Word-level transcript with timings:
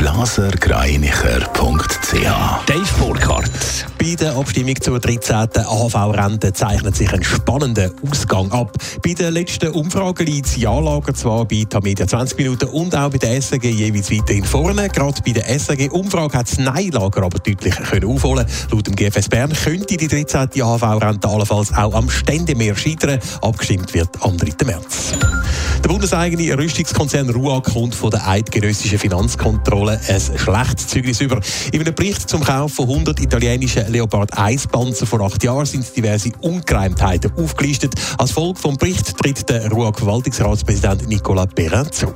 blasergreinicher.ch 0.00 2.66
Dave 2.66 2.92
Burkhardt. 2.98 3.50
Bei 3.98 4.14
der 4.14 4.34
Abstimmung 4.34 4.80
zur 4.80 4.98
13. 4.98 5.50
AHV-Rente 5.56 6.54
zeichnet 6.54 6.96
sich 6.96 7.12
ein 7.12 7.22
spannender 7.22 7.90
Ausgang 8.08 8.50
ab. 8.50 8.72
Bei 9.04 9.12
der 9.12 9.30
letzten 9.30 9.72
Umfrage 9.72 10.24
liegt 10.24 10.46
das 10.46 10.56
Ja-Lager 10.56 11.12
zwar 11.12 11.44
bei 11.44 11.66
Tamedia 11.68 12.06
20 12.06 12.38
Minuten 12.38 12.70
und 12.70 12.96
auch 12.96 13.10
bei 13.10 13.18
der 13.18 13.42
SAG 13.42 13.64
jeweils 13.64 14.10
weiterhin 14.10 14.44
vorne. 14.44 14.88
Gerade 14.88 15.20
bei 15.22 15.32
der 15.32 15.58
SAG-Umfrage 15.58 16.38
hat 16.38 16.50
das 16.50 16.58
Nein-Lager 16.58 17.22
aber 17.22 17.38
deutlich 17.38 17.76
können 17.76 18.06
aufholen 18.06 18.46
Laut 18.70 18.86
dem 18.86 18.96
GFS 18.96 19.28
Bern 19.28 19.52
könnte 19.52 19.98
die 19.98 20.08
13. 20.08 20.62
AHV-Rente 20.62 21.28
allenfalls 21.28 21.74
auch 21.74 21.92
am 21.92 22.08
Ständemeer 22.08 22.74
scheitern. 22.74 23.20
Abgestimmt 23.42 23.92
wird 23.92 24.08
am 24.22 24.38
3. 24.38 24.64
März. 24.64 25.12
Der 25.90 25.94
bundeseigene 25.94 26.56
Rüstungskonzern 26.56 27.28
RUAG 27.30 27.64
kommt 27.64 27.96
von 27.96 28.12
der 28.12 28.24
eidgenössischen 28.24 28.96
Finanzkontrolle 28.96 30.00
ein 30.06 30.38
schlechtes 30.38 30.86
Zeugnis 30.86 31.20
über. 31.20 31.40
In 31.72 31.80
einem 31.80 31.92
Bericht 31.96 32.30
zum 32.30 32.44
Kauf 32.44 32.74
von 32.74 32.88
100 32.88 33.18
italienischen 33.18 33.90
Leopard 33.90 34.38
1 34.38 34.68
Panzer 34.68 35.04
vor 35.04 35.20
acht 35.22 35.42
Jahren 35.42 35.66
sind 35.66 35.84
diverse 35.96 36.30
Ungereimtheiten 36.42 37.32
aufgelistet. 37.36 37.94
Als 38.18 38.30
Folge 38.30 38.60
vom 38.60 38.76
Bericht 38.76 39.18
tritt 39.18 39.48
der 39.48 39.68
RUAG-Verwaltungsratspräsident 39.68 41.08
Nicolas 41.08 41.48
Perrin 41.48 41.90
zurück. 41.90 42.14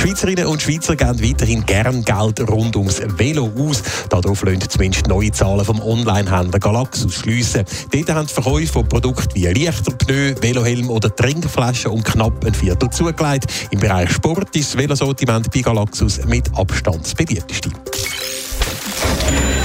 Schweizerinnen 0.00 0.46
und 0.46 0.62
Schweizer 0.62 0.96
geben 0.96 1.22
weiterhin 1.22 1.66
gern 1.66 2.02
Geld 2.02 2.40
rund 2.48 2.74
ums 2.74 3.02
Velo 3.18 3.52
aus. 3.58 3.82
Darauf 4.08 4.42
lassen 4.44 4.62
zumindest 4.66 5.06
neue 5.08 5.30
Zahlen 5.30 5.62
vom 5.62 5.78
Online-Händler 5.78 6.58
Galaxus 6.58 7.16
schliessen. 7.16 7.66
Dort 7.92 8.08
haben 8.08 8.26
die 8.26 8.32
Verkäufe 8.32 8.72
von 8.72 8.88
Produkten 8.88 9.34
wie 9.34 9.46
Lichter, 9.48 9.92
Pneu, 9.92 10.34
Velohelm 10.40 10.88
oder 10.88 11.14
Trinkflaschen 11.14 11.90
um 11.90 12.02
knapp 12.02 12.42
ein 12.46 12.54
Viertel 12.54 12.88
zugelegt. 12.88 13.44
Im 13.72 13.80
Bereich 13.80 14.10
Sport 14.10 14.56
ist 14.56 14.72
das 14.72 14.78
Velosortiment 14.78 15.50
bei 15.50 15.60
Galaxus 15.60 16.24
mit 16.24 16.50
Abstand 16.56 17.04
das 17.04 17.14
beliebteste. 17.14 17.68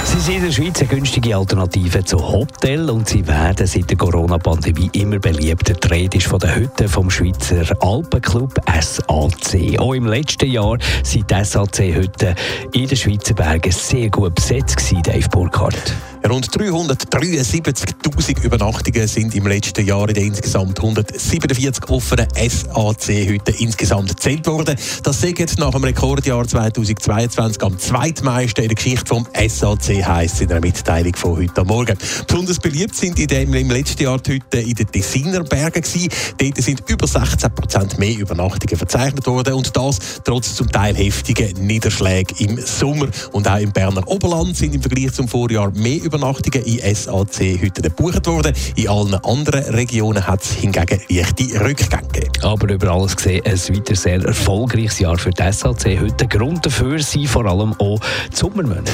Sie 0.06 0.20
sind 0.20 0.36
in 0.36 0.44
der 0.44 0.52
Schweiz 0.52 0.78
eine 0.78 0.88
günstige 0.88 1.36
Alternative 1.36 2.04
zu 2.04 2.16
Hotel 2.16 2.88
und 2.88 3.08
sie 3.08 3.26
werden 3.26 3.66
seit 3.66 3.90
der 3.90 3.96
Corona-Pandemie 3.96 4.88
immer 4.92 5.18
beliebter. 5.18 5.74
Die 5.74 5.88
Rede 5.88 6.18
ist 6.18 6.28
von 6.28 6.38
den 6.38 6.54
Hütten 6.54 6.88
vom 6.88 7.10
Schweizer 7.10 7.64
Alpenclub 7.80 8.54
SAC. 8.80 9.78
Auch 9.80 9.94
im 9.94 10.06
letzten 10.06 10.48
Jahr 10.48 10.78
sind 11.02 11.28
die 11.28 11.44
SAC-Hütten 11.44 12.36
in 12.72 12.86
den 12.86 12.96
Schweizer 12.96 13.34
Bergen 13.34 13.72
sehr 13.72 14.08
gut 14.08 14.36
besetzt 14.36 14.76
Dave 15.04 15.28
Burkhardt. 15.28 15.92
Rund 16.28 16.48
373.000 16.48 18.42
Übernachtungen 18.42 19.06
sind 19.06 19.32
im 19.36 19.46
letzten 19.46 19.86
Jahr 19.86 20.08
in 20.08 20.14
den 20.14 20.26
insgesamt 20.26 20.76
147 20.80 21.88
offenen 21.88 22.26
SAC-Hütten 22.34 23.54
insgesamt 23.58 24.08
gezählt 24.08 24.44
worden. 24.48 24.74
Das 25.04 25.20
sagt 25.20 25.58
nach 25.58 25.70
dem 25.70 25.84
Rekordjahr 25.84 26.48
2022 26.48 27.62
am 27.62 27.78
zweitmeisten 27.78 28.64
in 28.64 28.68
der 28.70 28.74
Geschichte 28.74 29.06
vom 29.06 29.24
SAC, 29.34 30.04
heisst 30.04 30.40
in 30.40 30.50
einer 30.50 30.60
Mitteilung 30.60 31.14
von 31.14 31.36
heute 31.36 31.64
Morgen. 31.64 31.96
Besonders 32.26 32.58
beliebt 32.58 32.96
sind 32.96 33.20
in 33.20 33.28
dem, 33.28 33.54
im 33.54 33.70
letzten 33.70 34.02
Jahr 34.02 34.18
die 34.18 34.32
Hütten 34.32 34.66
in 34.66 34.74
den 34.74 34.90
Tessiner 34.90 35.44
Bergen 35.44 35.80
gewesen. 35.80 36.08
Dort 36.38 36.56
sind 36.56 36.82
über 36.88 37.06
16 37.06 37.54
Prozent 37.54 37.98
mehr 38.00 38.18
Übernachtungen 38.18 38.76
verzeichnet 38.76 39.26
worden 39.28 39.54
und 39.54 39.76
das 39.76 39.98
trotz 40.24 40.56
zum 40.56 40.72
Teil 40.72 40.96
heftigen 40.96 41.66
Niederschlägen 41.66 42.36
im 42.38 42.58
Sommer. 42.58 43.06
Und 43.30 43.46
auch 43.46 43.58
im 43.58 43.70
Berner 43.70 44.02
Oberland 44.08 44.56
sind 44.56 44.74
im 44.74 44.82
Vergleich 44.82 45.12
zum 45.12 45.28
Vorjahr 45.28 45.70
mehr 45.70 46.02
Übernachtungen 46.02 46.15
Übernachtungen 46.16 46.64
in 46.64 46.94
SAC-Hütten 46.94 47.82
gebucht 47.82 48.26
worden. 48.26 48.54
In 48.74 48.88
allen 48.88 49.14
anderen 49.16 49.74
Regionen 49.74 50.26
hat 50.26 50.42
es 50.42 50.52
hingegen 50.52 51.00
leichte 51.10 51.60
Rückgänge 51.60 52.08
gegeben. 52.10 52.32
Aber 52.42 52.72
über 52.72 52.88
alles 52.88 53.16
gesehen 53.16 53.44
ein 53.44 53.58
weiter 53.58 53.94
sehr 53.94 54.24
erfolgreiches 54.24 54.98
Jahr 55.00 55.18
für 55.18 55.30
die 55.30 55.52
SAC-Hütten. 55.52 56.28
Grund 56.28 56.64
dafür 56.64 56.98
sind 57.00 57.28
vor 57.28 57.44
allem 57.44 57.74
auch 57.78 58.00
die 58.32 58.36
Sommermonate. 58.36 58.92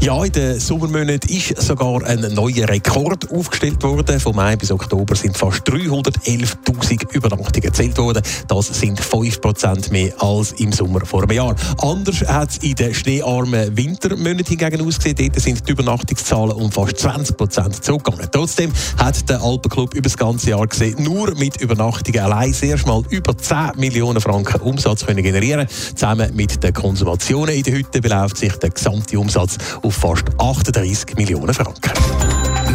Ja, 0.00 0.22
in 0.22 0.32
den 0.32 0.60
Sommermonaten 0.60 1.30
ist 1.30 1.62
sogar 1.62 2.04
ein 2.04 2.20
neuer 2.20 2.68
Rekord 2.68 3.30
aufgestellt 3.30 3.82
worden. 3.82 4.20
Von 4.20 4.36
Mai 4.36 4.56
bis 4.56 4.70
Oktober 4.70 5.14
sind 5.14 5.36
fast 5.36 5.66
311.000 5.66 7.14
Übernachtungen 7.14 7.60
gezählt 7.60 7.96
worden. 7.96 8.22
Das 8.48 8.66
sind 8.66 9.00
5% 9.00 9.92
mehr 9.92 10.12
als 10.20 10.52
im 10.52 10.72
Sommer 10.72 11.06
vor 11.06 11.22
einem 11.22 11.36
Jahr. 11.36 11.56
Anders 11.78 12.20
hat 12.22 12.50
es 12.50 12.58
in 12.58 12.74
den 12.74 12.92
schneearmen 12.92 13.76
Wintermonaten 13.76 14.44
hingegen 14.58 14.86
ausgesehen. 14.86 15.16
Dort 15.16 15.40
sind 15.40 15.66
die 15.66 15.72
Übernachtungszahlen 15.72 16.52
um 16.52 16.70
fast 16.70 16.96
20% 16.96 17.80
zurückgegangen. 17.80 18.28
Trotzdem 18.30 18.72
hat 18.98 19.28
der 19.30 19.42
Alpenclub 19.42 19.94
über 19.94 20.02
das 20.02 20.18
ganze 20.18 20.50
Jahr 20.50 20.66
gesehen 20.66 21.02
nur 21.02 21.34
mit 21.36 21.60
Übernachtungen 21.60 22.20
allein 22.20 22.52
sehr 22.52 22.78
mal 22.86 23.02
über 23.10 23.36
10 23.38 23.72
Millionen 23.76 24.20
Franken 24.20 24.60
Umsatz 24.60 25.06
können 25.06 25.22
generieren. 25.22 25.66
Zusammen 25.94 26.34
mit 26.34 26.62
den 26.62 26.74
Konsumationen 26.74 27.54
in 27.54 27.62
den 27.62 27.74
Hütten 27.76 28.02
beläuft 28.02 28.36
sich 28.36 28.52
der 28.56 28.70
gesamte 28.70 29.18
Umsatz 29.18 29.56
auf 29.84 29.94
fast 29.94 30.24
38 30.38 31.14
Millionen 31.16 31.52
Franken. 31.52 31.92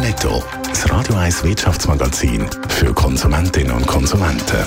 Netto, 0.00 0.42
das 0.68 0.90
Radio 0.90 1.16
1 1.16 1.44
Wirtschaftsmagazin 1.44 2.46
für 2.68 2.94
Konsumentinnen 2.94 3.72
und 3.72 3.86
Konsumenten. 3.86 4.64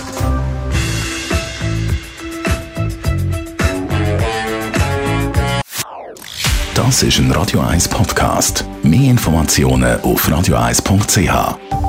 Das 6.76 7.02
ist 7.02 7.18
ein 7.18 7.32
Radio 7.32 7.62
1 7.62 7.88
Podcast. 7.88 8.66
Mehr 8.84 9.12
Informationen 9.12 10.00
auf 10.02 10.28
radio1.ch. 10.28 11.83